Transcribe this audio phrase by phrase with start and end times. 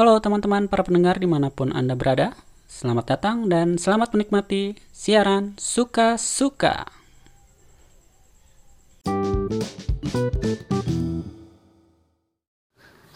[0.00, 2.32] Halo teman-teman para pendengar di mana pun Anda berada.
[2.64, 6.88] Selamat datang dan selamat menikmati siaran Suka-Suka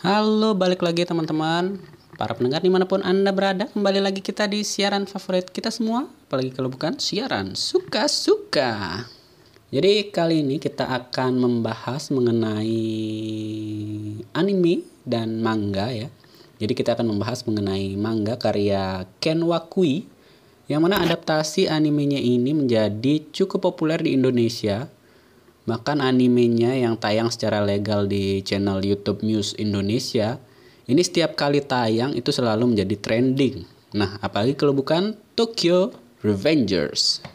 [0.05, 1.81] Halo balik lagi teman-teman.
[2.21, 6.05] Para pendengar di mana pun Anda berada Kembali lagi kita di siaran favorit kita semua.
[6.29, 9.09] Apalagi kalau bukan siaran Suka-Suka
[9.73, 12.77] jadi kali ini kita akan membahas mengenai
[14.37, 16.13] anime dan manga ya.
[16.59, 20.07] Jadi kita akan membahas mengenai manga karya Ken Wakui
[20.71, 24.89] yang mana adaptasi animenya ini menjadi cukup populer di Indonesia.
[25.65, 30.39] Bahkan animenya yang tayang secara legal di channel YouTube News Indonesia
[30.85, 33.65] ini setiap kali tayang itu selalu menjadi trending.
[33.97, 37.34] Nah, apalagi kalau bukan Tokyo Revengers.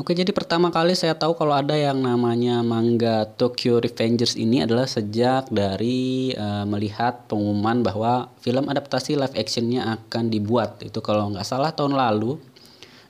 [0.00, 4.88] Oke, jadi pertama kali saya tahu kalau ada yang namanya manga Tokyo Revengers ini adalah
[4.88, 10.80] sejak dari uh, melihat pengumuman bahwa film adaptasi live actionnya akan dibuat.
[10.80, 12.40] Itu kalau nggak salah tahun lalu.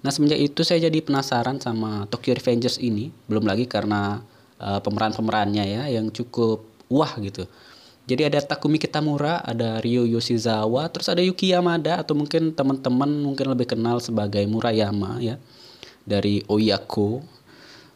[0.03, 3.15] Nah, semenjak itu saya jadi penasaran sama Tokyo Revengers ini.
[3.31, 4.19] Belum lagi karena
[4.59, 7.47] uh, pemeran-pemerannya ya yang cukup wah gitu.
[8.11, 13.47] Jadi ada Takumi Kitamura, ada Ryo Yoshizawa, terus ada Yuki Yamada atau mungkin teman-teman mungkin
[13.47, 15.39] lebih kenal sebagai Murayama ya
[16.05, 17.23] dari Oyako.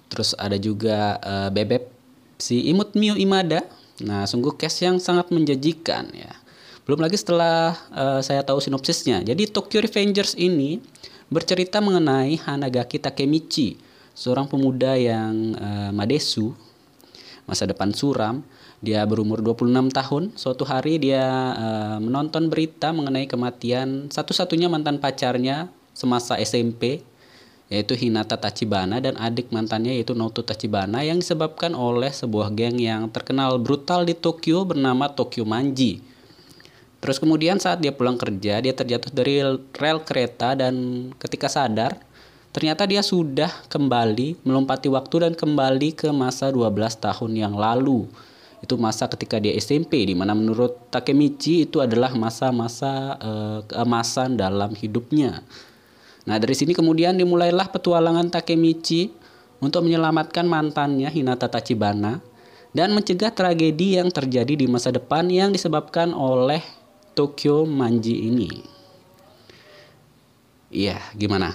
[0.09, 1.91] Terus ada juga uh, Bebek
[2.39, 3.65] si Imut Mio Imada.
[4.03, 6.33] Nah, sungguh cast yang sangat menjanjikan ya.
[6.85, 9.25] Belum lagi setelah uh, saya tahu sinopsisnya.
[9.25, 10.83] Jadi Tokyo Revengers ini
[11.33, 13.81] bercerita mengenai Hanagaki Takemichi,
[14.13, 16.53] seorang pemuda yang uh, madesu,
[17.49, 18.45] masa depan suram.
[18.85, 20.23] Dia berumur 26 tahun.
[20.37, 21.25] Suatu hari dia
[21.57, 27.01] uh, menonton berita mengenai kematian satu-satunya mantan pacarnya semasa SMP
[27.75, 33.11] yaitu Hinata Tachibana dan adik mantannya yaitu Naoto Tachibana yang disebabkan oleh sebuah geng yang
[33.11, 35.99] terkenal brutal di Tokyo bernama Tokyo Manji.
[37.05, 39.45] Terus kemudian saat dia pulang kerja, dia terjatuh dari
[39.77, 40.73] rel kereta dan
[41.21, 42.01] ketika sadar,
[42.49, 48.09] ternyata dia sudah kembali melompati waktu dan kembali ke masa 12 tahun yang lalu.
[48.65, 54.73] Itu masa ketika dia SMP, di mana menurut Takemichi itu adalah masa-masa uh, keemasan dalam
[54.73, 55.45] hidupnya.
[56.25, 59.13] Nah dari sini kemudian dimulailah petualangan Takemichi
[59.61, 62.21] untuk menyelamatkan mantannya Hinata Tachibana
[62.75, 66.65] dan mencegah tragedi yang terjadi di masa depan yang disebabkan oleh
[67.15, 68.51] Tokyo Manji ini.
[70.75, 71.55] Iya, gimana?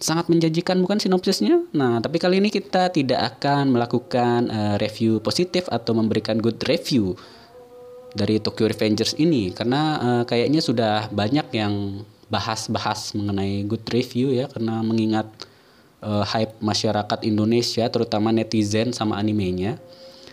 [0.00, 1.68] Sangat menjanjikan bukan sinopsisnya?
[1.76, 7.12] Nah, tapi kali ini kita tidak akan melakukan uh, review positif atau memberikan good review
[8.16, 14.50] dari Tokyo Revengers ini karena uh, kayaknya sudah banyak yang bahas-bahas mengenai good review ya
[14.50, 15.26] karena mengingat
[16.02, 19.78] uh, hype masyarakat Indonesia terutama netizen sama animenya.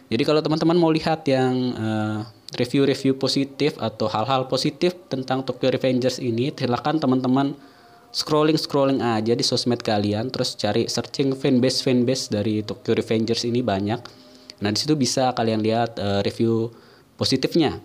[0.09, 2.19] Jadi kalau teman-teman mau lihat yang uh,
[2.53, 7.57] review-review positif atau hal-hal positif tentang Tokyo Revengers ini, silakan teman-teman
[8.13, 13.65] scrolling scrolling aja di sosmed kalian, terus cari searching fanbase fanbase dari Tokyo Revengers ini
[13.65, 13.99] banyak.
[14.61, 16.69] Nah di situ bisa kalian lihat uh, review
[17.17, 17.81] positifnya.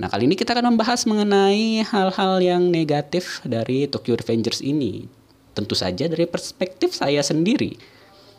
[0.00, 5.04] Nah, kali ini kita akan membahas mengenai hal-hal yang negatif dari Tokyo Revengers ini.
[5.52, 7.76] Tentu saja dari perspektif saya sendiri.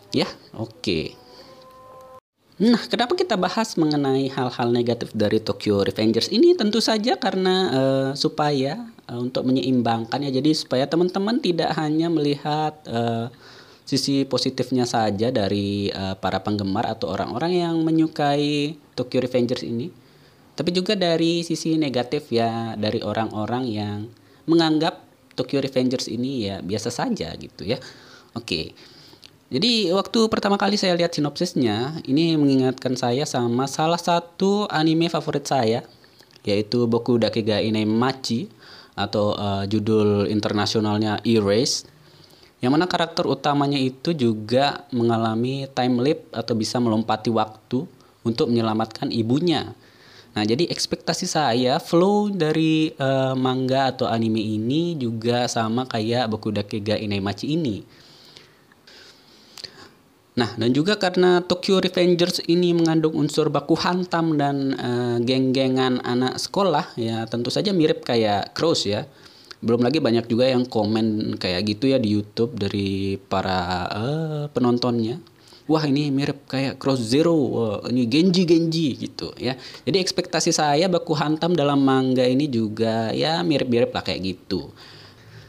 [0.10, 0.26] Ya,
[0.58, 0.82] oke.
[0.82, 1.06] Okay.
[2.66, 6.58] Nah, kenapa kita bahas mengenai hal-hal negatif dari Tokyo Revengers ini?
[6.58, 10.34] Tentu saja karena uh, supaya uh, untuk menyeimbangkan ya.
[10.34, 13.30] Jadi supaya teman-teman tidak hanya melihat uh,
[13.86, 20.01] sisi positifnya saja dari uh, para penggemar atau orang-orang yang menyukai Tokyo Revengers ini,
[20.62, 24.06] tapi juga dari sisi negatif ya dari orang-orang yang
[24.46, 25.02] menganggap
[25.34, 27.82] Tokyo Revengers ini ya biasa saja gitu ya.
[28.38, 28.78] Oke.
[29.50, 35.50] Jadi waktu pertama kali saya lihat sinopsisnya, ini mengingatkan saya sama salah satu anime favorit
[35.50, 35.82] saya,
[36.46, 37.58] yaitu Boku Dakega
[37.90, 38.46] Machi
[38.94, 41.90] atau uh, judul internasionalnya Erase.
[42.62, 47.90] Yang mana karakter utamanya itu juga mengalami time leap atau bisa melompati waktu
[48.22, 49.74] untuk menyelamatkan ibunya
[50.32, 56.56] Nah, jadi ekspektasi saya flow dari uh, manga atau anime ini juga sama kayak Boku
[56.56, 57.84] Dakega Inaimachi ini.
[60.32, 66.40] Nah, dan juga karena Tokyo Revengers ini mengandung unsur baku hantam dan uh, geng-gengan anak
[66.40, 69.04] sekolah, ya tentu saja mirip kayak Cross ya.
[69.60, 75.20] Belum lagi banyak juga yang komen kayak gitu ya di YouTube dari para uh, penontonnya
[75.72, 79.56] wah ini mirip kayak Cross Zero, wah, ini Genji Genji gitu ya.
[79.88, 84.68] Jadi ekspektasi saya baku hantam dalam manga ini juga ya mirip-mirip lah kayak gitu.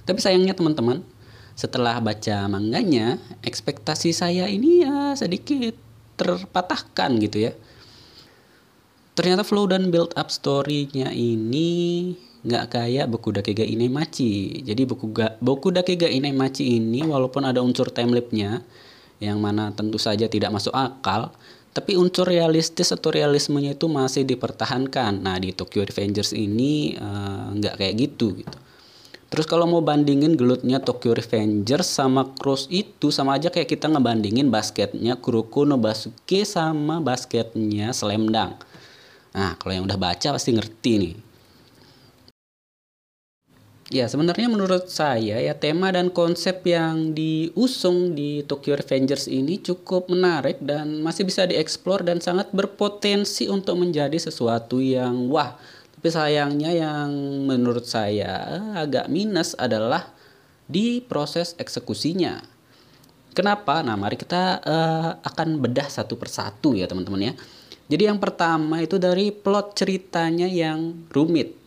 [0.06, 1.02] Tapi sayangnya teman-teman,
[1.58, 5.74] setelah baca manganya, ekspektasi saya ini ya sedikit
[6.16, 7.52] terpatahkan gitu ya.
[9.12, 14.64] ternyata flow dan build up story-nya ini nggak kayak Boku Dakega Inemachi.
[14.64, 18.64] Jadi Boku, ga, Boku Dakega Inemachi ini walaupun ada unsur timelapnya
[19.22, 21.30] yang mana tentu saja tidak masuk akal,
[21.70, 25.22] tapi unsur realistis atau realismenya itu masih dipertahankan.
[25.22, 28.58] Nah di Tokyo Revengers ini uh, nggak kayak gitu gitu.
[29.32, 34.52] Terus kalau mau bandingin gelutnya Tokyo Revengers sama Cross itu sama aja kayak kita ngebandingin
[34.52, 38.60] basketnya Kuroko no Basuke sama basketnya Slam Dunk.
[39.32, 41.14] Nah, kalau yang udah baca pasti ngerti nih.
[43.92, 50.08] Ya, sebenarnya menurut saya ya tema dan konsep yang diusung di Tokyo Revengers ini cukup
[50.08, 55.60] menarik dan masih bisa dieksplor dan sangat berpotensi untuk menjadi sesuatu yang wah
[55.92, 57.12] tapi sayangnya yang
[57.44, 60.08] menurut saya agak minus adalah
[60.64, 62.40] di proses eksekusinya.
[63.36, 63.84] Kenapa?
[63.84, 67.32] Nah, mari kita uh, akan bedah satu persatu ya teman-teman ya.
[67.92, 71.61] Jadi yang pertama itu dari plot ceritanya yang rumit.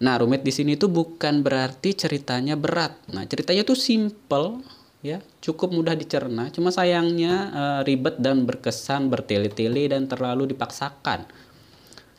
[0.00, 2.96] Nah, rumit di sini itu bukan berarti ceritanya berat.
[3.12, 4.64] Nah, ceritanya tuh simple
[5.04, 6.48] ya, cukup mudah dicerna.
[6.48, 11.28] Cuma sayangnya uh, ribet dan berkesan bertele-tele dan terlalu dipaksakan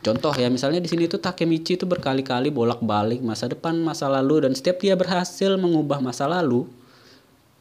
[0.01, 4.57] Contoh ya misalnya di sini tuh Takemichi itu berkali-kali bolak-balik masa depan, masa lalu dan
[4.57, 6.65] setiap dia berhasil mengubah masa lalu,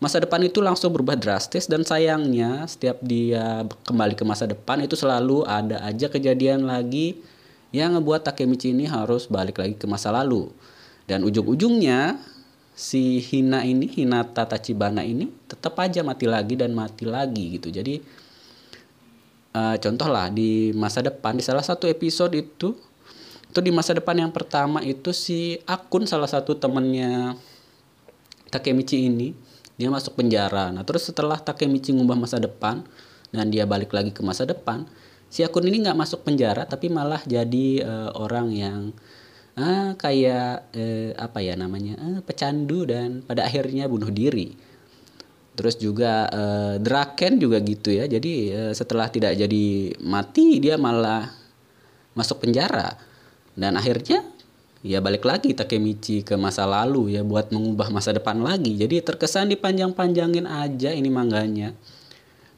[0.01, 4.97] masa depan itu langsung berubah drastis dan sayangnya setiap dia kembali ke masa depan itu
[4.97, 7.21] selalu ada aja kejadian lagi
[7.71, 10.51] yang ngebuat Takemichi ini harus balik lagi ke masa lalu.
[11.07, 12.19] Dan ujung-ujungnya
[12.75, 17.71] si Hina ini, Hinata Tachibana ini tetap aja mati lagi dan mati lagi gitu.
[17.71, 18.03] Jadi
[19.55, 22.75] uh, contoh lah di masa depan di salah satu episode itu
[23.51, 27.35] itu di masa depan yang pertama itu si akun salah satu temennya
[28.51, 29.35] Takemichi ini
[29.75, 32.87] dia masuk penjara nah terus setelah Takemichi ngubah masa depan
[33.35, 34.87] dan dia balik lagi ke masa depan
[35.31, 38.81] si akun ini nggak masuk penjara tapi malah jadi uh, orang yang
[39.55, 44.71] uh, kayak uh, apa ya namanya uh, pecandu dan pada akhirnya bunuh diri
[45.61, 48.09] Terus juga uh, Draken juga gitu ya.
[48.09, 51.29] Jadi uh, setelah tidak jadi mati dia malah
[52.17, 52.97] masuk penjara.
[53.53, 54.25] Dan akhirnya
[54.81, 58.73] ya balik lagi Takemichi ke masa lalu ya buat mengubah masa depan lagi.
[58.79, 61.77] Jadi terkesan dipanjang-panjangin aja ini mangganya.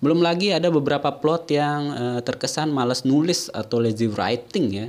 [0.02, 4.86] Belum lagi ada beberapa plot yang uh, terkesan males nulis atau lazy writing ya.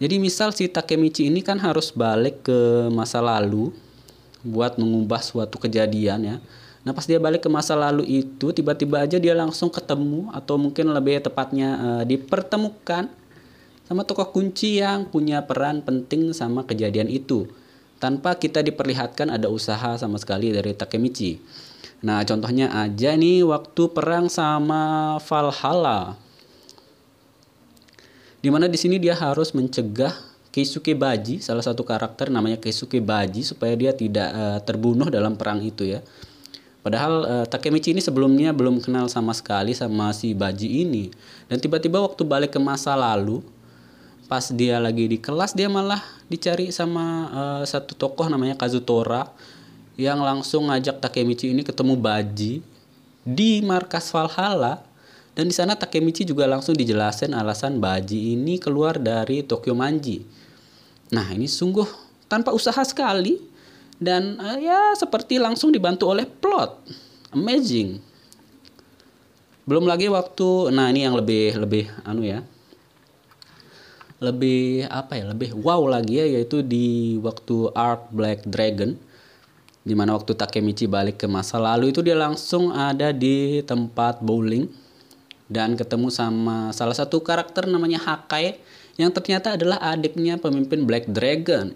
[0.00, 3.74] Jadi misal si Takemichi ini kan harus balik ke masa lalu
[4.40, 6.36] buat mengubah suatu kejadian ya
[6.88, 10.88] Nah pas dia balik ke masa lalu itu tiba-tiba aja dia langsung ketemu atau mungkin
[10.96, 13.12] lebih tepatnya uh, dipertemukan
[13.84, 17.44] sama tokoh kunci yang punya peran penting sama kejadian itu
[18.00, 21.36] tanpa kita diperlihatkan ada usaha sama sekali dari Takemichi.
[22.02, 26.14] Nah contohnya aja nih waktu perang sama Valhalla.
[28.38, 30.14] Di mana di sini dia harus mencegah
[30.48, 35.60] Keisuke Baji, salah satu karakter namanya Keisuke Baji supaya dia tidak uh, terbunuh dalam perang
[35.60, 36.00] itu ya.
[36.80, 41.10] Padahal uh, Takemichi ini sebelumnya belum kenal sama sekali sama si Baji ini.
[41.50, 43.44] Dan tiba-tiba waktu balik ke masa lalu,
[44.30, 46.00] pas dia lagi di kelas dia malah
[46.32, 49.28] dicari sama uh, satu tokoh namanya Kazutora
[49.98, 52.62] yang langsung ngajak Takemichi ini ketemu Baji
[53.26, 54.86] di markas Valhalla.
[55.34, 60.22] Dan di sana Takemichi juga langsung dijelasin alasan Baji ini keluar dari Tokyo Manji.
[61.10, 61.86] Nah, ini sungguh
[62.30, 63.42] tanpa usaha sekali.
[63.98, 66.78] Dan uh, ya seperti langsung dibantu oleh plot.
[67.34, 67.98] Amazing.
[69.66, 72.46] Belum lagi waktu nah ini yang lebih lebih anu ya.
[74.22, 78.94] Lebih apa ya lebih wow lagi ya yaitu di waktu Arc Black Dragon
[79.88, 84.68] di mana waktu Takemichi balik ke masa lalu itu dia langsung ada di tempat bowling
[85.48, 88.60] dan ketemu sama salah satu karakter namanya Hakai
[89.00, 91.72] yang ternyata adalah adiknya pemimpin Black Dragon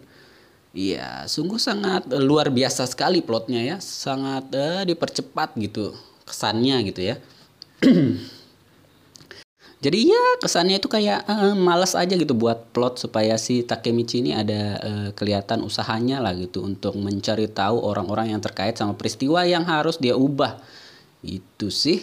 [0.72, 5.92] Iya, sungguh sangat uh, luar biasa sekali plotnya ya, sangat uh, dipercepat gitu
[6.24, 7.20] kesannya gitu ya.
[9.82, 14.30] Jadi ya kesannya itu kayak uh, malas aja gitu buat plot supaya si Takemichi ini
[14.30, 19.66] ada uh, kelihatan usahanya lah gitu untuk mencari tahu orang-orang yang terkait sama peristiwa yang
[19.66, 20.62] harus dia ubah.
[21.26, 21.98] Itu sih.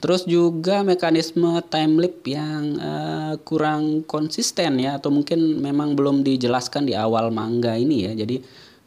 [0.00, 6.88] Terus juga mekanisme time leap yang uh, kurang konsisten ya atau mungkin memang belum dijelaskan
[6.88, 8.16] di awal manga ini ya.
[8.16, 8.40] Jadi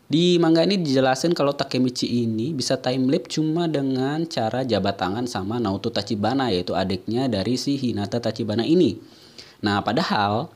[0.06, 5.26] di manga ini dijelasin kalau Takemichi ini bisa time leap cuma dengan cara jabat tangan
[5.26, 9.02] sama Naoto Tachibana yaitu adiknya dari si Hinata Tachibana ini.
[9.66, 10.54] Nah, padahal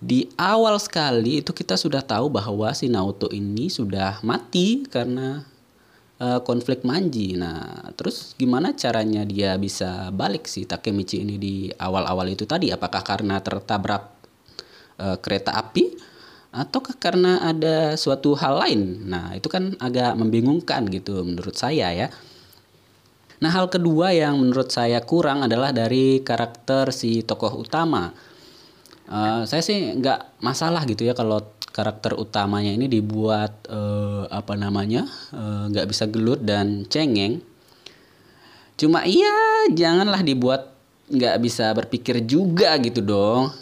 [0.00, 5.44] di awal sekali itu kita sudah tahu bahwa si Naoto ini sudah mati karena
[6.16, 7.36] uh, konflik Manji.
[7.36, 12.72] Nah, terus gimana caranya dia bisa balik si Takemichi ini di awal-awal itu tadi?
[12.72, 14.08] Apakah karena tertabrak
[14.96, 16.11] uh, kereta api
[16.52, 19.08] ataukah karena ada suatu hal lain?
[19.08, 22.08] Nah, itu kan agak membingungkan gitu menurut saya ya.
[23.42, 28.12] Nah, hal kedua yang menurut saya kurang adalah dari karakter si tokoh utama.
[29.08, 31.42] Uh, saya sih nggak masalah gitu ya kalau
[31.72, 37.40] karakter utamanya ini dibuat uh, apa namanya eh, nggak uh, bisa gelut dan cengeng
[38.76, 39.32] cuma iya
[39.72, 40.68] janganlah dibuat
[41.08, 43.52] nggak bisa berpikir juga gitu dong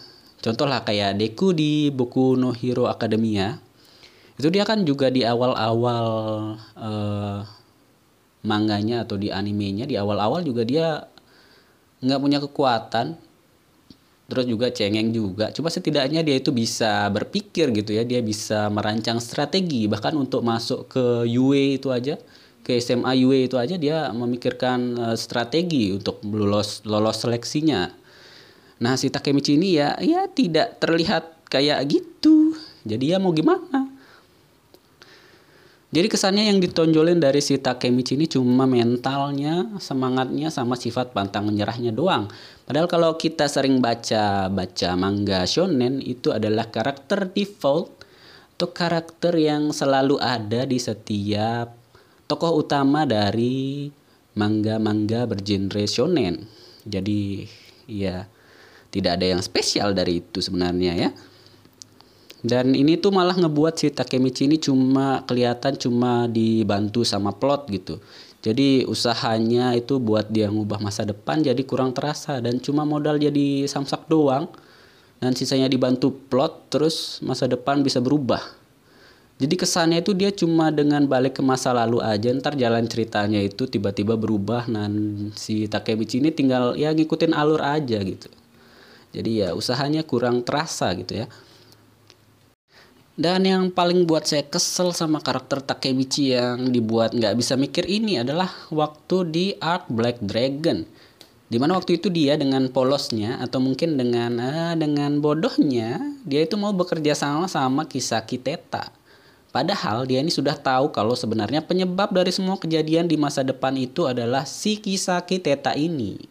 [0.40, 3.60] contoh lah kayak Deku di buku No Hero Academia.
[4.40, 6.04] Itu dia kan juga di awal-awal
[6.76, 7.38] uh,
[8.40, 11.04] manganya atau di animenya di awal-awal juga dia
[12.00, 13.06] nggak punya kekuatan.
[14.30, 15.50] Terus juga cengeng juga.
[15.50, 18.06] Coba setidaknya dia itu bisa berpikir gitu ya.
[18.06, 19.90] Dia bisa merancang strategi.
[19.90, 22.14] Bahkan untuk masuk ke UE itu aja
[22.60, 27.99] ke SMA UE itu aja dia memikirkan uh, strategi untuk lolos lolos seleksinya
[28.80, 32.56] nah si Takemichi ini ya ya tidak terlihat kayak gitu
[32.88, 34.00] jadi ya mau gimana
[35.90, 41.90] jadi kesannya yang ditonjolin dari si Takemichi ini cuma mentalnya, semangatnya, sama sifat pantang menyerahnya
[41.90, 42.30] doang.
[42.62, 48.06] Padahal kalau kita sering baca baca manga shonen itu adalah karakter default
[48.54, 51.74] atau karakter yang selalu ada di setiap
[52.30, 53.90] tokoh utama dari
[54.38, 56.46] manga-manga bergenre shonen.
[56.86, 57.50] Jadi
[57.90, 58.30] ya
[58.90, 61.10] tidak ada yang spesial dari itu sebenarnya ya.
[62.40, 68.00] Dan ini tuh malah ngebuat si Takemichi ini cuma kelihatan cuma dibantu sama plot gitu.
[68.40, 73.68] Jadi usahanya itu buat dia ngubah masa depan jadi kurang terasa dan cuma modal jadi
[73.68, 74.48] samsak doang.
[75.20, 78.40] Dan sisanya dibantu plot terus masa depan bisa berubah.
[79.36, 83.68] Jadi kesannya itu dia cuma dengan balik ke masa lalu aja ntar jalan ceritanya itu
[83.68, 84.92] tiba-tiba berubah dan
[85.36, 88.32] si Takemichi ini tinggal ya ngikutin alur aja gitu.
[89.10, 91.26] Jadi ya usahanya kurang terasa gitu ya.
[93.20, 98.16] Dan yang paling buat saya kesel sama karakter Takemichi yang dibuat nggak bisa mikir ini
[98.22, 100.88] adalah waktu di Arc Black Dragon.
[101.50, 106.54] Di mana waktu itu dia dengan polosnya atau mungkin dengan uh, dengan bodohnya dia itu
[106.54, 108.88] mau bekerja sama sama Kisaki Teta.
[109.50, 114.06] Padahal dia ini sudah tahu kalau sebenarnya penyebab dari semua kejadian di masa depan itu
[114.06, 116.22] adalah si Kisaki Teta ini.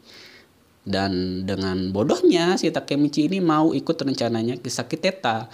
[0.89, 5.45] Dan dengan bodohnya si Takemichi ini mau ikut rencananya Kisaki Teta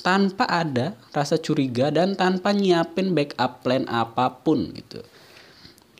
[0.00, 5.04] tanpa ada rasa curiga dan tanpa nyiapin backup plan apa pun gitu.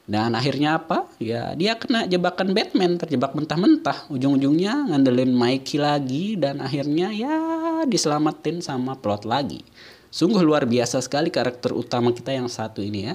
[0.04, 1.08] Dan akhirnya apa?
[1.20, 4.08] Ya dia kena jebakan Batman, terjebak mentah-mentah.
[4.12, 7.36] Ujung-ujungnya ngandelin Mikey lagi dan akhirnya ya
[7.84, 9.60] diselamatin sama plot lagi.
[10.12, 13.14] Sungguh luar biasa sekali karakter utama kita yang satu ini ya.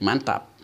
[0.00, 0.59] Mantap.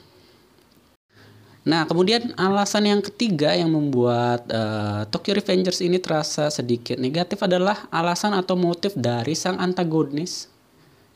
[1.66, 7.90] Nah, kemudian alasan yang ketiga yang membuat uh, Tokyo Revengers ini terasa sedikit negatif adalah
[7.90, 10.46] alasan atau motif dari sang antagonis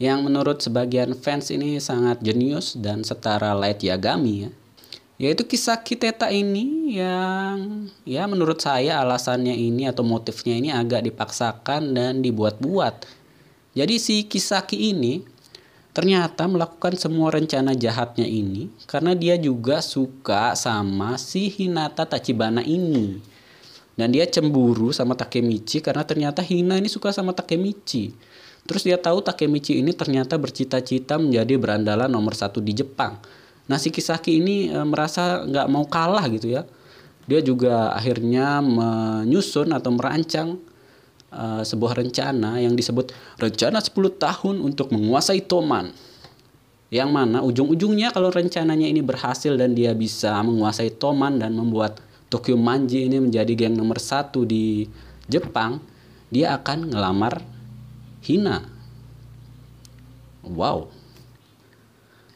[0.03, 4.51] yang menurut sebagian fans ini sangat jenius dan setara Light Yagami ya.
[5.21, 11.95] Yaitu kisah Kiteta ini yang ya menurut saya alasannya ini atau motifnya ini agak dipaksakan
[11.95, 13.07] dan dibuat-buat.
[13.77, 15.23] Jadi si Kisaki ini
[15.91, 23.19] ternyata melakukan semua rencana jahatnya ini karena dia juga suka sama si Hinata Tachibana ini.
[23.99, 28.17] Dan dia cemburu sama Takemichi karena ternyata Hina ini suka sama Takemichi.
[28.65, 33.21] Terus dia tahu Takemichi ini ternyata bercita-cita menjadi berandalan nomor satu di Jepang.
[33.69, 36.65] Nah si Kisaki ini e, merasa nggak mau kalah gitu ya.
[37.29, 40.57] Dia juga akhirnya menyusun atau merancang
[41.31, 45.91] uh, sebuah rencana yang disebut rencana 10 tahun untuk menguasai Toman.
[46.91, 52.59] Yang mana ujung-ujungnya kalau rencananya ini berhasil dan dia bisa menguasai Toman dan membuat Tokyo
[52.59, 54.87] Manji ini menjadi geng nomor satu di
[55.31, 55.83] Jepang,
[56.31, 57.43] dia akan ngelamar
[58.23, 58.67] Hina.
[60.47, 60.91] Wow.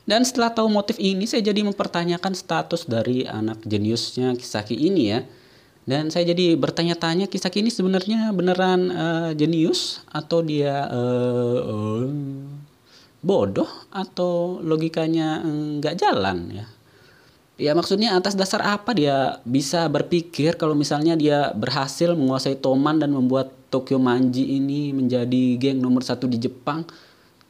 [0.04, 5.24] Dan setelah tahu motif ini, saya jadi mempertanyakan status dari anak jeniusnya Kisaki ini ya
[5.84, 12.08] dan saya jadi bertanya-tanya kisah ini sebenarnya beneran uh, jenius atau dia uh, uh,
[13.20, 16.66] bodoh atau logikanya nggak jalan ya?
[17.54, 23.14] Ya maksudnya atas dasar apa dia bisa berpikir kalau misalnya dia berhasil menguasai Toman dan
[23.14, 26.82] membuat Tokyo Manji ini menjadi geng nomor satu di Jepang?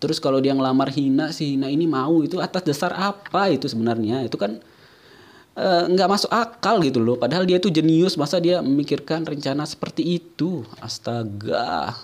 [0.03, 4.21] Terus kalau dia ngelamar Hina si Hina ini mau itu atas dasar apa itu sebenarnya?
[4.27, 4.74] Itu kan Eh,
[5.55, 10.19] nggak uh, masuk akal gitu loh padahal dia tuh jenius masa dia memikirkan rencana seperti
[10.19, 11.95] itu astaga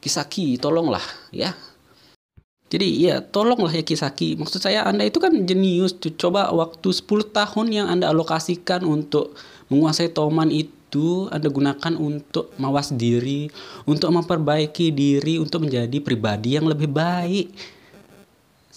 [0.00, 1.52] Kisaki tolonglah ya
[2.70, 4.38] Jadi ya tolonglah ya Kisaki.
[4.38, 5.90] Maksud saya Anda itu kan jenius.
[6.14, 9.34] Coba waktu 10 tahun yang Anda alokasikan untuk
[9.74, 13.50] menguasai Toman itu Anda gunakan untuk mawas diri,
[13.90, 17.50] untuk memperbaiki diri, untuk menjadi pribadi yang lebih baik.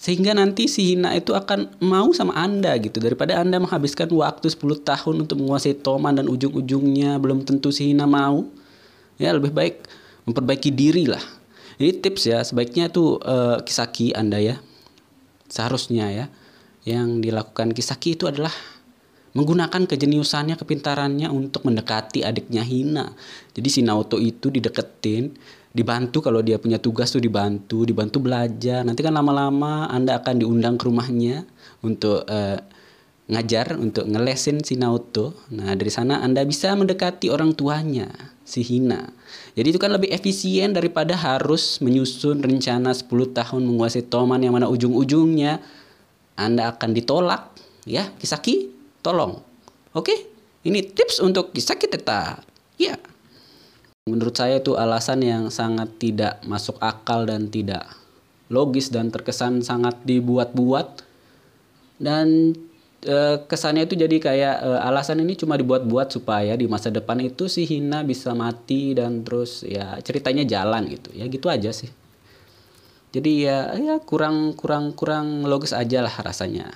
[0.03, 2.99] Sehingga nanti si Hina itu akan mau sama Anda gitu.
[2.99, 8.03] Daripada Anda menghabiskan waktu 10 tahun untuk menguasai Toman dan ujung-ujungnya belum tentu si Hina
[8.03, 8.43] mau.
[9.15, 9.87] Ya lebih baik
[10.27, 11.23] memperbaiki diri lah
[11.77, 14.55] jadi tips ya sebaiknya tuh uh, kisaki Anda ya.
[15.49, 16.25] Seharusnya ya
[16.83, 18.51] yang dilakukan kisaki itu adalah
[19.33, 23.17] menggunakan kejeniusannya, kepintarannya untuk mendekati adiknya Hina.
[23.51, 25.33] Jadi si Naoto itu dideketin,
[25.73, 28.85] dibantu kalau dia punya tugas tuh dibantu, dibantu belajar.
[28.85, 31.43] Nanti kan lama-lama Anda akan diundang ke rumahnya
[31.81, 32.61] untuk uh,
[33.27, 35.33] ngajar, untuk ngelesin si Naoto.
[35.49, 38.07] Nah, dari sana Anda bisa mendekati orang tuanya,
[38.45, 39.09] si Hina.
[39.57, 44.69] Jadi itu kan lebih efisien daripada harus menyusun rencana 10 tahun menguasai Toman yang mana
[44.69, 45.57] ujung-ujungnya
[46.37, 47.49] Anda akan ditolak.
[47.89, 49.41] Ya, Kisaki, tolong.
[49.97, 50.13] Oke,
[50.63, 52.39] ini tips untuk Kisaki Teta.
[52.77, 52.95] Ya.
[54.07, 57.87] Menurut saya itu alasan yang sangat tidak masuk akal dan tidak
[58.51, 61.03] logis dan terkesan sangat dibuat-buat.
[62.03, 62.57] Dan
[63.03, 67.51] Eh, kesannya itu jadi kayak uh, alasan ini cuma dibuat-buat supaya di masa depan itu
[67.51, 71.11] si Hina bisa mati dan terus ya ceritanya jalan gitu.
[71.11, 71.91] Ya gitu aja sih.
[73.11, 76.71] Jadi ya ya kurang kurang kurang logis aja lah rasanya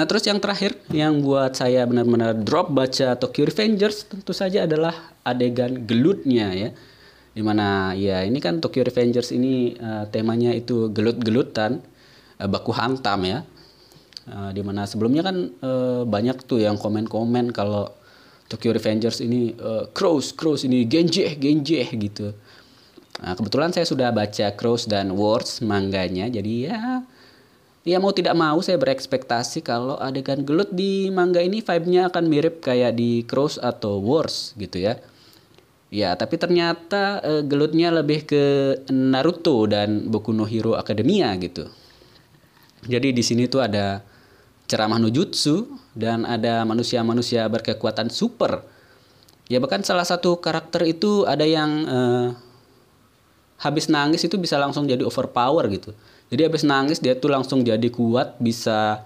[0.00, 5.12] nah terus yang terakhir yang buat saya benar-benar drop baca Tokyo Revengers tentu saja adalah
[5.20, 6.72] adegan gelutnya ya
[7.36, 11.84] di mana ya ini kan Tokyo Revengers ini uh, temanya itu gelut-gelutan
[12.40, 13.44] uh, baku hantam ya
[14.30, 17.90] Uh, di mana sebelumnya kan uh, banyak tuh yang komen-komen kalau
[18.46, 22.30] Tokyo Revengers ini uh, Cross, Cross ini genjeh, genjeh gitu.
[23.18, 26.78] Nah, kebetulan saya sudah baca Cross dan Words mangganya, jadi ya
[27.84, 32.60] ya mau tidak mau saya berekspektasi kalau adegan gelut di manga ini vibe-nya akan mirip
[32.60, 35.00] kayak di Cross atau Wars gitu ya.
[35.90, 38.42] Ya, tapi ternyata uh, gelutnya lebih ke
[38.94, 41.66] Naruto dan Boku no Hero Academia gitu.
[42.86, 43.98] Jadi di sini tuh ada
[44.70, 45.66] ceramah nujutsu
[45.98, 48.62] dan ada manusia-manusia berkekuatan super.
[49.50, 52.38] Ya bahkan salah satu karakter itu ada yang uh,
[53.58, 55.90] habis nangis itu bisa langsung jadi overpower gitu.
[56.30, 59.02] Jadi habis nangis dia tuh langsung jadi kuat, bisa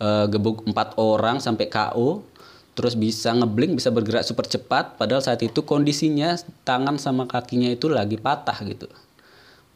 [0.00, 2.24] uh, gebuk empat orang sampai KO,
[2.72, 4.96] terus bisa ngeblink, bisa bergerak super cepat.
[4.96, 6.32] Padahal saat itu kondisinya
[6.64, 8.88] tangan sama kakinya itu lagi patah gitu.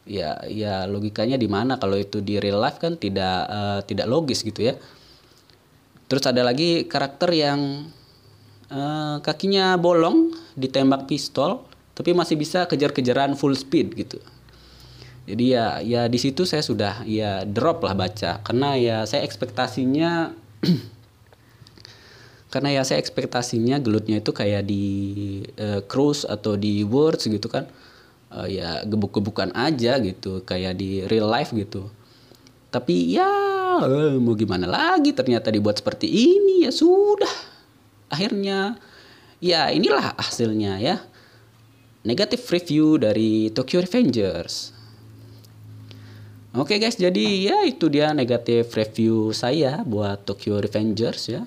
[0.07, 4.41] Ya, ya logikanya di mana kalau itu di real life kan tidak uh, tidak logis
[4.41, 4.73] gitu ya.
[6.07, 7.91] Terus ada lagi karakter yang
[8.71, 14.17] uh, kakinya bolong ditembak pistol tapi masih bisa kejar-kejaran full speed gitu.
[15.27, 18.39] Jadi ya ya di situ saya sudah ya drop lah baca.
[18.47, 20.31] Karena ya saya ekspektasinya
[22.53, 24.85] karena ya saya ekspektasinya gelutnya itu kayak di
[25.59, 27.67] uh, cruise atau di words gitu kan.
[28.27, 31.91] Uh, ya gebuk-gebukan aja gitu kayak di real life gitu.
[32.71, 33.27] Tapi ya
[33.83, 36.63] eh, mau gimana lagi ternyata dibuat seperti ini?
[36.63, 37.35] Ya sudah.
[38.07, 38.79] Akhirnya
[39.43, 41.03] ya inilah hasilnya ya.
[42.07, 44.76] Negatif review dari Tokyo Revengers
[46.57, 51.45] Oke guys, jadi ya itu dia negatif review saya buat Tokyo Revengers ya.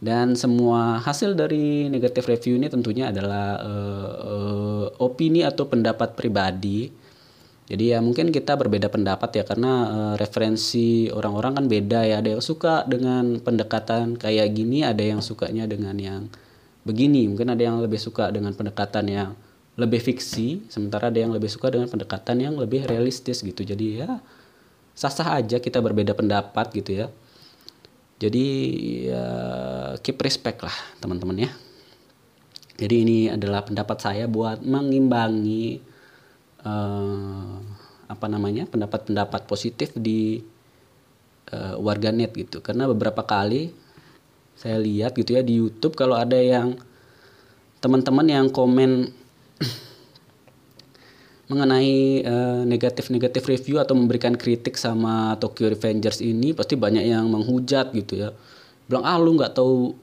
[0.00, 6.88] Dan semua hasil dari negatif review ini tentunya adalah uh, uh, opini atau pendapat pribadi
[7.68, 12.24] jadi ya mungkin kita berbeda pendapat ya karena uh, referensi orang-orang kan beda ya.
[12.24, 16.32] Ada yang suka dengan pendekatan kayak gini, ada yang sukanya dengan yang
[16.88, 17.28] begini.
[17.28, 19.30] Mungkin ada yang lebih suka dengan pendekatan yang
[19.78, 23.62] lebih fiksi, sementara ada yang lebih suka dengan pendekatan yang lebih realistis gitu.
[23.62, 24.18] Jadi ya
[24.98, 27.06] sah-sah aja kita berbeda pendapat gitu ya.
[28.18, 28.46] Jadi
[29.06, 29.26] ya
[30.02, 31.50] keep respect lah teman-teman ya.
[32.78, 35.78] Jadi ini adalah pendapat saya buat mengimbangi
[36.66, 37.54] uh,
[38.10, 40.42] apa namanya pendapat-pendapat positif di
[41.54, 43.70] uh, warganet gitu karena beberapa kali
[44.58, 46.74] saya lihat gitu ya di YouTube kalau ada yang
[47.78, 49.14] teman-teman yang komen
[51.48, 57.96] mengenai uh, negatif-negatif review atau memberikan kritik sama Tokyo Revengers ini pasti banyak yang menghujat
[57.96, 58.36] gitu ya.
[58.84, 59.96] Bilang ah lu nggak tahu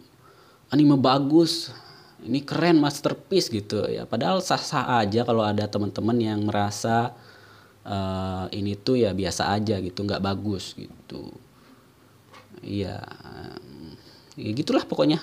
[0.73, 1.69] anime bagus.
[2.25, 4.09] Ini keren masterpiece gitu ya.
[4.09, 7.13] Padahal sah-sah aja kalau ada teman-teman yang merasa
[7.85, 11.29] uh, ini tuh ya biasa aja gitu nggak bagus gitu.
[12.65, 13.05] Iya
[14.33, 15.21] ya gitulah pokoknya.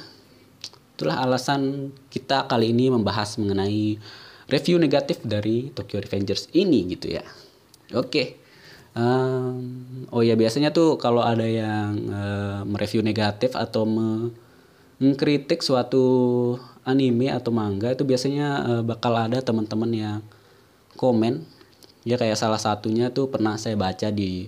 [0.95, 3.99] Itulah alasan kita kali ini membahas mengenai
[4.53, 7.25] review negatif dari Tokyo Revengers ini gitu ya.
[7.97, 8.37] Oke.
[8.93, 9.65] Um,
[10.13, 14.29] oh ya biasanya tuh kalau ada yang uh, mereview negatif atau me
[15.01, 16.05] mengkritik suatu
[16.87, 20.21] anime atau manga itu biasanya uh, bakal ada teman-teman yang
[21.01, 21.43] komen.
[22.05, 24.47] Ya kayak salah satunya tuh pernah saya baca di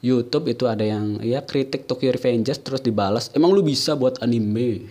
[0.00, 4.86] YouTube itu ada yang ya kritik Tokyo Revengers terus dibalas emang lu bisa buat anime?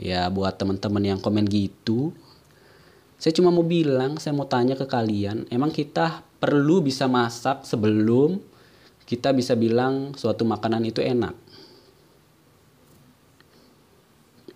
[0.00, 2.16] Ya buat teman-teman yang komen gitu
[3.22, 8.42] saya cuma mau bilang saya mau tanya ke kalian emang kita perlu bisa masak sebelum
[9.06, 11.36] kita bisa bilang suatu makanan itu enak.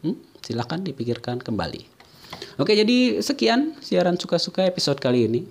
[0.01, 1.85] Hmm, silahkan dipikirkan kembali.
[2.57, 5.45] Oke, jadi sekian siaran suka-suka episode kali ini.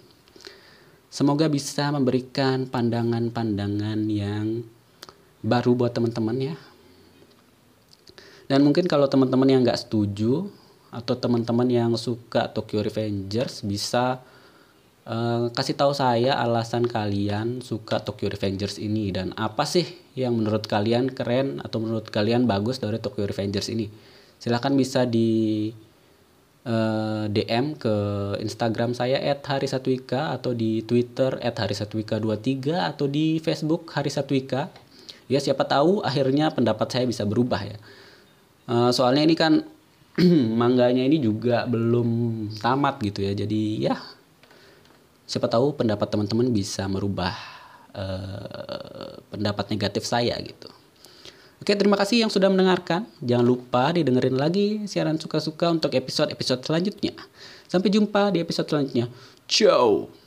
[1.14, 4.66] Semoga bisa memberikan pandangan-pandangan yang
[5.46, 6.56] baru buat teman-teman ya.
[8.50, 10.50] Dan mungkin kalau teman-teman yang nggak setuju
[10.96, 14.24] atau teman-teman yang suka Tokyo Revengers bisa
[15.06, 19.86] Uh, kasih tahu saya alasan kalian suka Tokyo Revengers ini dan apa sih
[20.18, 23.86] yang menurut kalian keren atau menurut kalian bagus dari Tokyo Revengers ini.
[24.42, 25.70] Silahkan bisa di
[26.66, 27.96] uh, eh, DM ke
[28.42, 34.74] Instagram saya @harisatwika atau di Twitter @harisatwika23 atau di Facebook Harisatwika.
[35.30, 37.78] Ya siapa tahu akhirnya pendapat saya bisa berubah ya.
[38.66, 39.62] Uh, soalnya ini kan
[40.62, 42.08] mangganya ini juga belum
[42.60, 43.34] tamat gitu ya.
[43.36, 43.96] Jadi ya
[45.26, 47.34] siapa tahu pendapat teman-teman bisa merubah
[47.92, 50.70] uh, pendapat negatif saya gitu.
[51.56, 53.08] Oke, terima kasih yang sudah mendengarkan.
[53.24, 57.16] Jangan lupa didengerin lagi siaran suka-suka untuk episode-episode selanjutnya.
[57.66, 59.10] Sampai jumpa di episode selanjutnya.
[59.48, 60.25] Ciao.